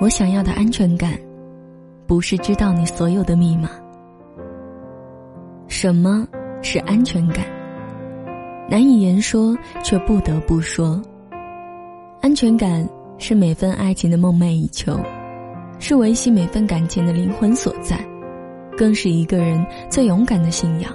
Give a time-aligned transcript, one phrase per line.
[0.00, 1.18] 我想要的安全感，
[2.06, 3.70] 不是知道你所有的密码。
[5.68, 6.26] 什么
[6.62, 7.44] 是安全感？
[8.68, 11.00] 难以言说，却不得不说。
[12.20, 12.86] 安全感
[13.18, 14.98] 是每份爱情的梦寐以求，
[15.78, 17.98] 是维系每份感情的灵魂所在，
[18.76, 20.92] 更是一个人最勇敢的信仰。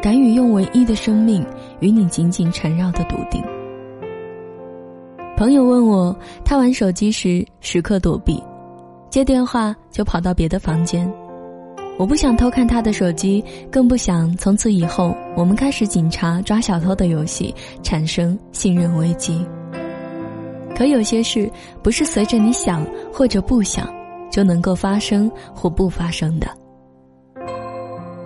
[0.00, 1.44] 敢于用唯一的生命
[1.80, 3.42] 与你紧紧缠绕的笃定。
[5.36, 8.40] 朋友问我，他玩手机时时刻躲避，
[9.10, 11.12] 接电话就跑到别的房间。
[11.98, 19.44] 我不想偷看他的手机，更不想从此以后我们开始警察抓小偷的游戏，产生信任危机。
[20.76, 21.50] 可有些事
[21.82, 23.92] 不是随着你想或者不想
[24.30, 26.46] 就能够发生或不发生的。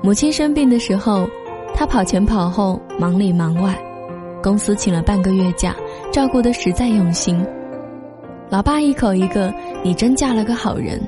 [0.02, 1.27] 母亲生病的时候，
[1.75, 3.78] 他跑前跑后，忙里忙外，
[4.42, 5.75] 公司请了半个月假，
[6.18, 7.46] 照顾的实在用心。
[8.50, 9.54] 老爸一口一个
[9.84, 11.00] ：“你真嫁了个好人。”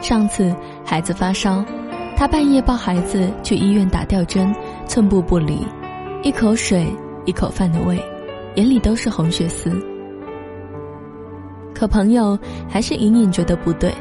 [0.00, 1.62] 上次孩子发烧，
[2.16, 4.54] 他半夜抱孩子去医院打吊针，
[4.86, 5.66] 寸步不离，
[6.22, 6.86] 一口水
[7.26, 8.02] 一口饭的喂，
[8.54, 9.70] 眼里都是红血丝。
[11.74, 12.38] 可朋友
[12.70, 13.92] 还是隐隐觉得不对，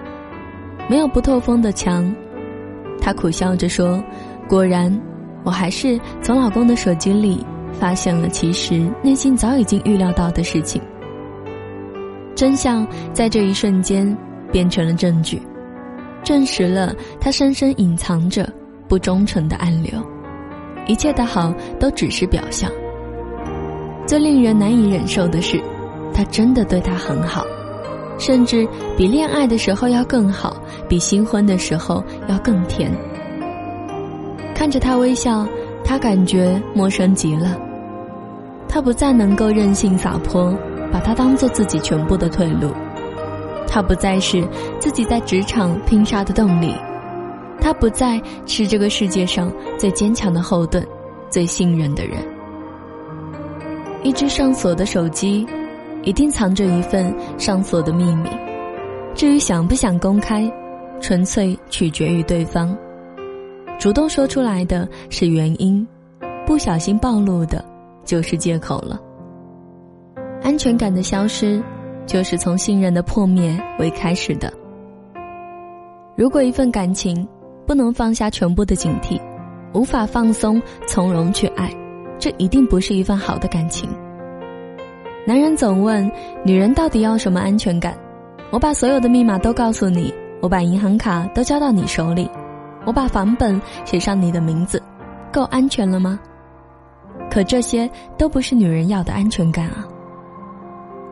[0.90, 2.10] 没有不透风的墙。
[3.02, 4.02] 他苦笑着说
[4.48, 4.98] ：“果然，
[5.44, 10.82] 我还是从老公的手机里发现了其实内心早已经预料到的事情。
[12.36, 14.18] 真相在这一瞬间
[14.52, 15.42] 变成了证据。”
[16.22, 18.48] 证实了他深深隐藏着
[18.90, 19.94] 不忠诚的暗流，
[20.86, 22.70] 一切的好都只是表象。
[24.06, 25.62] 最令人难以忍受的是，
[26.14, 27.46] 他真的对他很好，
[28.18, 32.92] 甚至比恋爱的时候要更好，比新婚的时候要更甜。
[34.54, 35.48] 看着他微笑，
[35.90, 37.60] 他感觉陌生极了。
[38.68, 40.56] 他不再能够任性洒泼，
[40.92, 42.72] 把他当做自己全部的退路。
[43.68, 44.48] 他不再是
[44.80, 46.76] 自己在职场拼杀的动力，
[47.60, 50.86] 他不再是这个世界上最坚强的后盾，
[51.28, 52.20] 最信任的人。
[54.04, 55.44] 一只上锁的手机，
[56.04, 58.30] 一定藏着一份上锁的秘密。
[59.16, 60.48] 至于想不想公开，
[61.02, 62.78] 纯粹取决于对方。
[63.80, 65.88] 主动说出来的是原因，
[66.46, 67.64] 不小心暴露的，
[68.06, 69.00] 就是借口了。
[70.44, 71.60] 安全感的消失。
[72.06, 74.52] 就是从信任的破灭为开始的。
[76.16, 77.28] 如果一份感情
[77.68, 79.22] 不能放下全部的警惕，
[79.76, 81.72] 无法放松从容去爱，
[82.18, 83.88] 这一定不是一份好的感情。
[85.24, 86.12] 男人总问
[86.44, 87.96] 女人到底要什么安全感？
[88.50, 92.28] 我把所有的密码都告诉你，我把银行卡都交到你手里，
[92.90, 94.82] 我把房本写上你的名字，
[95.32, 96.20] 够安全了吗？
[97.30, 99.88] 可这些都不是女人要的安全感啊。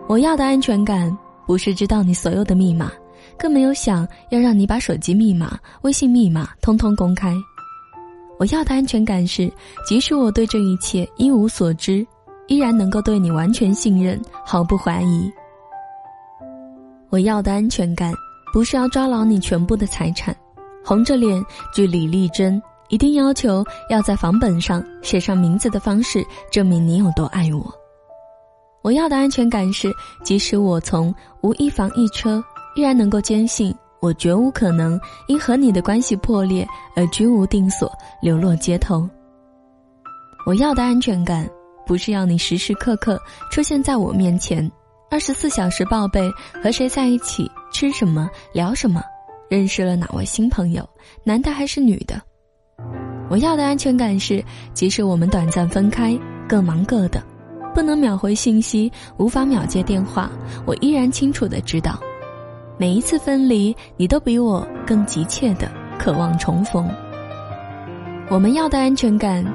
[0.08, 1.16] 我要的安全感，
[1.46, 2.92] 不是知道你所有的密码，
[3.38, 7.32] 更没有想要让你把手机密码、微信密码通通公开。
[8.40, 9.48] 我要的安全感是，
[9.86, 12.04] 即使我对这一切一无所知，
[12.48, 15.32] 依然能够对你完全信任，毫不怀疑。
[17.12, 18.12] 我要的安全感，
[18.52, 20.36] 不是要抓牢你全部的财产，
[20.88, 27.70] 红着脸据理力争，一定要求要在房本上写上名字的方式证明你有多爱我。
[28.82, 29.92] 我要的安全感是，
[30.24, 32.42] 即使我从无一房一车，
[32.78, 36.66] 依然能够坚信我绝无可能因和你的关系破裂
[36.96, 39.06] 而居无定所，流落街头。
[40.46, 41.46] 我要的安全感，
[41.86, 43.22] 不是要你时时刻刻
[43.52, 44.72] 出现在我面前，
[45.12, 46.32] 二十四小时报备
[46.64, 49.04] 和谁在一起、吃什么、聊什么、
[49.50, 50.88] 认识了哪位新朋友，
[51.24, 52.22] 男的还是女的。
[53.30, 54.44] 我要的安全感是，
[54.74, 57.22] 即使我们短暂分开，各忙各的。
[57.74, 60.32] 不能秒回信息，无法秒接电话，
[60.66, 62.00] 我依然清楚的知道，
[62.78, 66.90] 每一次分离，你都比我更急切的渴望重逢。
[68.30, 69.46] 我们要的安全感，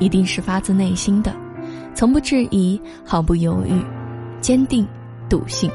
[0.00, 1.32] 一定是发自内心的，
[1.94, 3.80] 从不质疑，毫不犹豫，
[4.40, 4.86] 坚定，
[5.28, 5.70] 笃信。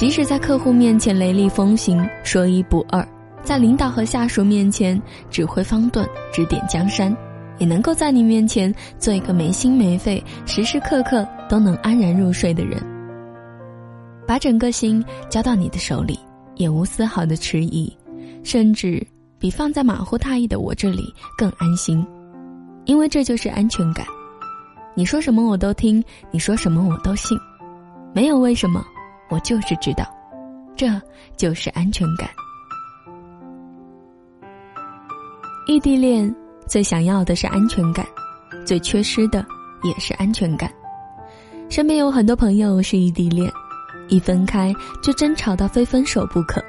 [0.00, 3.06] 即使在客户面前雷厉风行，说一不二，
[3.42, 4.98] 在领导和下属面前
[5.28, 7.14] 指挥方顿，指点江山。
[7.58, 12.82] 也能够在你面前做一个没心没肺、时时刻刻都能安然入睡的人，
[14.26, 16.18] 把整个心交到你的手里，
[16.54, 17.94] 也无丝毫的迟疑，
[18.42, 19.06] 甚至
[19.38, 22.02] 比放在马虎大意的我这里更安心，
[22.86, 24.06] 因为这就是安全感。
[24.94, 27.38] 你说什么我都听，你说什么我都信，
[28.14, 28.82] 没有为什么，
[29.30, 30.04] 我就是知道，
[30.76, 30.86] 这
[31.36, 32.28] 就是安全感。
[35.66, 36.34] 异地恋。
[36.66, 38.06] 最想要的是安全感，
[38.64, 39.44] 最缺失的
[39.82, 40.70] 也是安全感。
[41.68, 43.50] 身边有很多朋友是异地恋，
[44.08, 44.72] 一分开
[45.02, 46.62] 就争吵到非分手不可，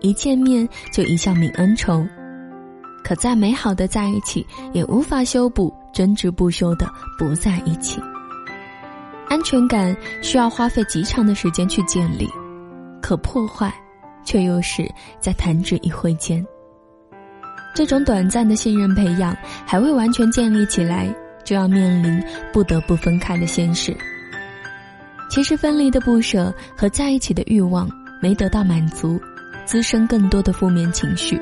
[0.00, 2.06] 一见面就一笑泯恩仇。
[3.02, 6.88] 可再美好的在一起，也无法修补争执不休的
[7.18, 8.00] 不在一起。
[9.32, 12.28] 安全感需要花费极长的时间去建立，
[13.00, 13.72] 可破坏，
[14.26, 14.86] 却又是
[15.20, 16.46] 在弹指一挥间。
[17.74, 19.34] 这种短暂的信任培养
[19.66, 21.08] 还未完全建立起来，
[21.46, 23.96] 就要面临不得不分开的现实。
[25.30, 27.88] 其实分离的不舍和在一起的欲望
[28.20, 29.18] 没得到满足，
[29.64, 31.40] 滋生更多的负面情绪，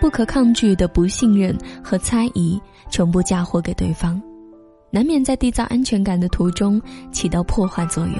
[0.00, 4.22] 不可抗拒的不信任和猜疑全部嫁祸给对方，
[4.94, 6.80] 难免在缔造安全感的途中
[7.10, 8.16] 起到破坏作用。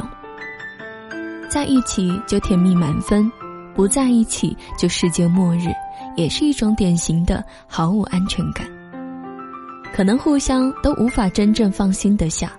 [1.50, 3.30] 在一起就甜蜜满分，
[3.74, 5.68] 不在一起就世界末日，
[6.16, 8.66] 也是一种典型的毫无安全感。
[9.92, 12.50] 可能互相都无法真正放心得下。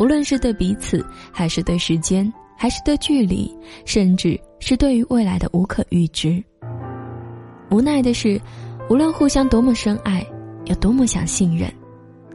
[0.00, 6.42] 无论是对彼此，还是对时间，还是对距离，甚至是对于未来的无可预知。
[7.70, 8.40] 无奈的是，
[8.90, 10.26] 无论互相多么深爱，
[10.64, 11.72] 有多么想信任，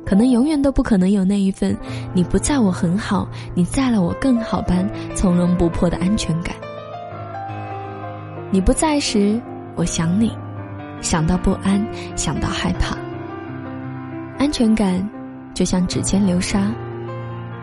[0.06, 1.76] 可能永远都不可能有那一份
[2.14, 6.56] “你不在我很好，你在了我更好”般从容不迫的安全感。
[8.52, 9.42] 你不在时，
[9.76, 10.32] 我想你，
[11.02, 11.84] 想到不安，
[12.16, 12.98] 想到害怕。
[14.38, 15.10] 安全感，
[15.54, 16.72] 就像指尖流沙。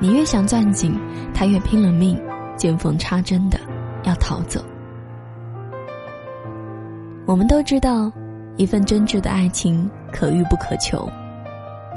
[0.00, 0.98] 你越想攥紧，
[1.34, 2.18] 他越拼了命，
[2.56, 3.60] 见缝插针的
[4.04, 4.64] 要逃走。
[7.26, 8.10] 我们都知道，
[8.56, 11.08] 一份真挚的爱情可遇不可求，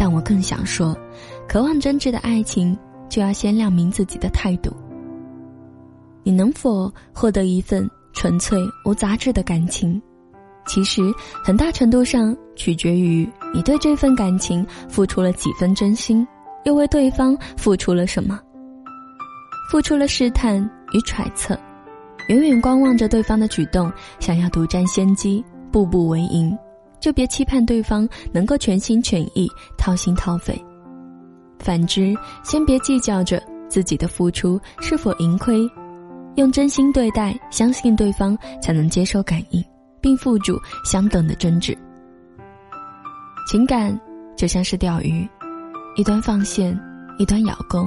[0.03, 0.93] 但我更想说，
[1.47, 2.77] 渴望真挚的爱情，
[3.07, 4.69] 就要先亮明自己的态度。
[6.23, 10.01] 你能否获得一份纯粹无杂质的感情，
[10.67, 11.01] 其实
[11.41, 16.27] 很大程度上取决于你对这份感情付出了几分真心。
[16.65, 18.37] 又为对方付出了什么？
[19.71, 20.57] 付出了试探
[20.91, 21.57] 与揣测，
[22.27, 23.89] 远远观望着对方的举动，
[24.19, 25.41] 想要独占先机，
[25.71, 26.53] 步步为营，
[27.03, 29.45] 就别期盼对方能够全心全意、
[29.77, 30.57] 掏心掏肺。
[31.59, 32.15] 反之，
[32.45, 35.69] 先别计较着自己的付出是否盈亏，
[36.35, 39.61] 用真心对待，相信对方才能接受感应，
[39.99, 41.77] 并付诸相等的真挚。
[43.51, 43.99] 情感
[44.37, 45.27] 就像是钓鱼。
[45.97, 46.79] 一端放线，
[47.19, 47.85] 一端咬钩，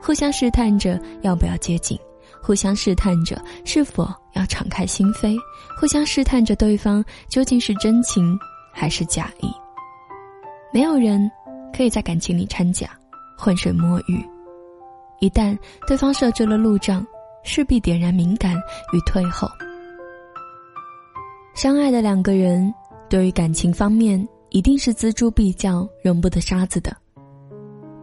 [0.00, 1.98] 互相试探着要不要接近，
[2.44, 5.34] 互相试探着是否要敞开心扉，
[5.80, 8.38] 互相试探着对方究竟是真情
[8.70, 9.48] 还是假意。
[10.70, 11.30] 没有人
[11.74, 12.90] 可以在感情里掺假，
[13.38, 14.22] 浑水摸鱼。
[15.20, 15.56] 一旦
[15.86, 17.06] 对方设置了路障，
[17.44, 18.54] 势必点燃敏感
[18.92, 19.48] 与退后。
[21.54, 22.72] 相爱的两个人，
[23.08, 26.94] 对于感情方面一定是锱铢必较、容不得沙子的。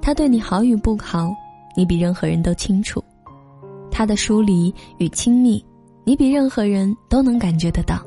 [0.02, 1.30] 他对你好与不好，
[1.78, 3.00] 你比任何人都清楚；
[3.92, 5.64] 他的疏离与亲密，
[6.04, 8.02] 你比任何人都能感觉得到。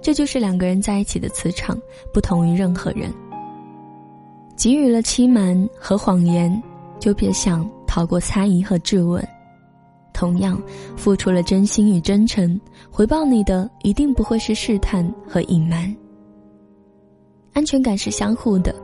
[0.00, 1.76] 这就是两个人在一起的磁场，
[2.12, 3.10] 不同于任何人。
[4.56, 6.62] 给予了欺瞒和谎言，
[7.00, 9.20] 就别想逃过猜疑和质问；
[10.12, 10.60] 同样，
[10.96, 12.60] 付出了真心与真诚，
[12.90, 15.92] 回报你的一定不会是试探和隐瞒。
[17.54, 18.74] 安全感是相互的。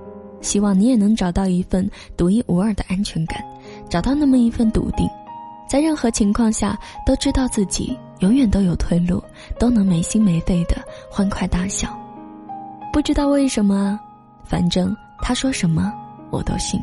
[0.40, 1.86] 希望你也能找到一份
[2.16, 3.44] 独一无二的安全感，
[3.90, 5.06] 找到那么一份笃定，
[5.70, 6.76] 在任何情况下
[7.06, 9.22] 都知道自己永远都有退路，
[9.56, 10.74] 都能没心没肺的
[11.08, 11.96] 欢快大笑。
[12.92, 13.96] 不知道为什么，
[14.42, 15.92] 反正他说什么
[16.30, 16.80] 我都信。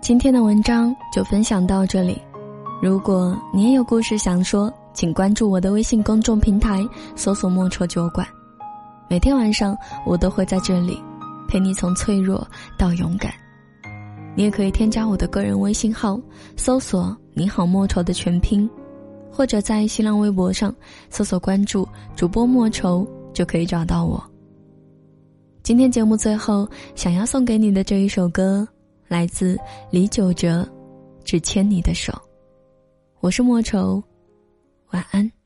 [0.00, 2.20] 今天的文章就分享到这里，
[2.82, 6.84] 如果你也有故事想说，请关注我的微信公众平台，
[7.14, 8.26] 搜索“莫愁酒馆”。
[9.08, 11.00] 每天晚上，我都会在这里，
[11.46, 12.44] 陪你从脆弱
[12.76, 13.32] 到勇敢。
[14.38, 16.16] 你也可以添加我的个人微信号，
[16.56, 18.70] 搜索“你好莫愁”的全拼，
[19.32, 20.72] 或者在新浪微博上
[21.10, 23.04] 搜索关注主播莫愁，
[23.34, 24.22] 就可以找到我。
[25.64, 28.64] 今天节目最后想要送给你的这一首歌，
[29.08, 29.58] 来自
[29.90, 30.62] 李玖哲，
[31.24, 32.12] 《只牵你的手》。
[33.18, 34.00] 我是莫愁，
[34.92, 35.37] 晚安。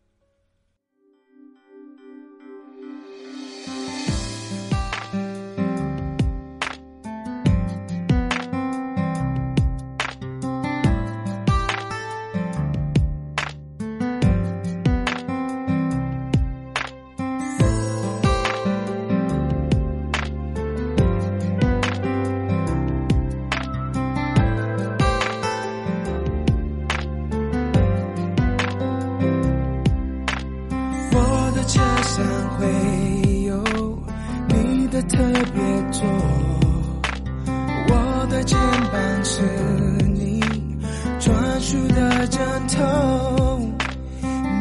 [41.88, 43.58] 的枕头。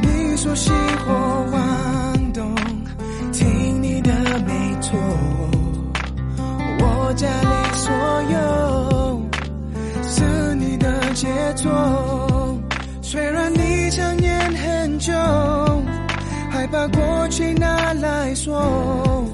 [0.01, 0.69] 你说熄
[1.05, 1.13] 火
[1.51, 2.55] 晚动，
[3.31, 4.11] 听你的
[4.45, 4.97] 没错。
[6.79, 7.93] 我家里所
[8.31, 9.21] 有
[10.03, 11.71] 是你的杰作，
[13.01, 15.13] 虽然你常念很久，
[16.49, 19.25] 害怕过去拿来说，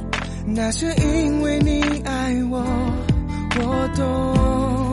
[0.46, 2.64] 那是因为你爱我，
[3.60, 4.87] 我懂。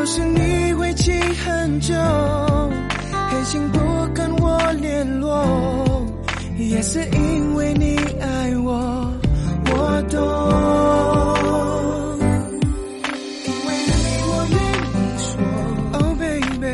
[0.00, 1.92] 有时你会气很久，
[3.28, 3.78] 黑心不
[4.14, 6.06] 跟我联络，
[6.56, 9.12] 也是因为你爱我，
[9.66, 10.18] 我懂。
[13.44, 13.92] 因为你，
[14.24, 14.56] 我愿
[14.96, 15.36] 意说
[15.98, 16.64] ，Oh baby，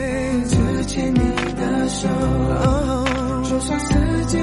[0.46, 0.54] 只
[0.86, 1.18] 牵你
[1.54, 2.06] 的手。
[2.08, 4.38] Oh, 就算世界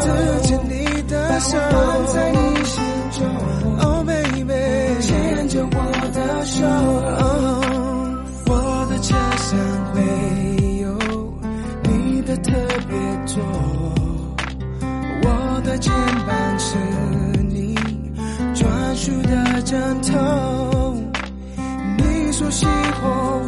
[0.00, 0.06] 只
[0.48, 3.18] 牵你的手，放在你心中。
[3.80, 4.52] Oh baby，
[5.00, 5.76] 牵着我
[6.12, 6.54] 的手。
[8.46, 8.52] 我
[8.90, 9.58] 的车上
[9.92, 9.96] 会
[10.80, 10.84] 有
[11.84, 12.52] 你的特
[12.88, 12.92] 别
[13.26, 13.42] 座，
[15.22, 15.26] 我
[15.64, 15.92] 的肩
[16.26, 16.76] 膀是
[17.42, 17.74] 你
[18.54, 20.12] 专属的枕头。
[21.98, 22.66] 你说熄
[23.00, 23.40] 火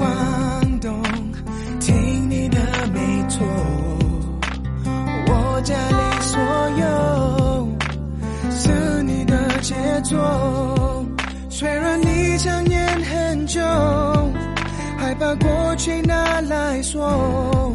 [15.26, 17.74] 把过去拿来说，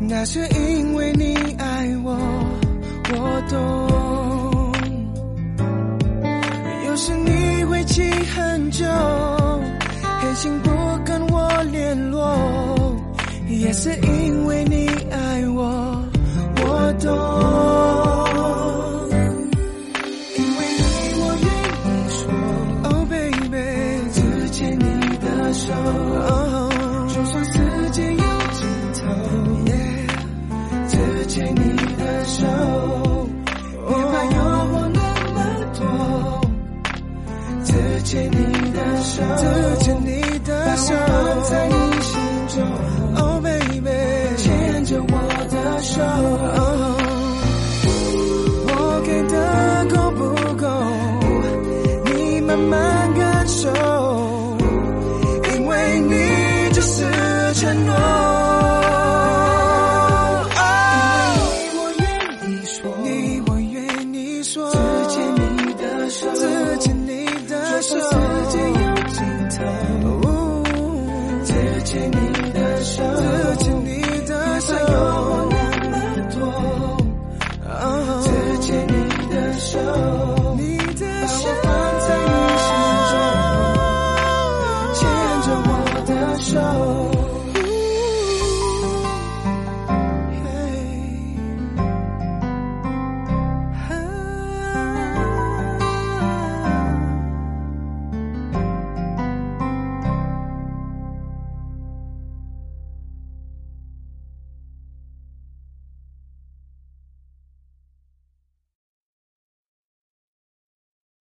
[0.00, 2.18] 那是因为你爱我，
[3.12, 3.56] 我懂。
[6.88, 8.02] 有时你会记
[8.34, 8.84] 很久，
[10.20, 10.70] 狠心不
[11.04, 12.96] 跟我联络，
[13.48, 14.77] 也是因为你
[38.08, 40.17] 牵你的手，只牵你
[86.58, 87.17] show.